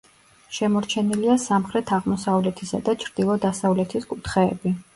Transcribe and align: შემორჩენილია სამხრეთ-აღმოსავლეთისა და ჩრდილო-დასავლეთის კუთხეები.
შემორჩენილია 0.59 1.35
სამხრეთ-აღმოსავლეთისა 1.43 2.81
და 2.89 2.99
ჩრდილო-დასავლეთის 3.07 4.13
კუთხეები. 4.15 4.77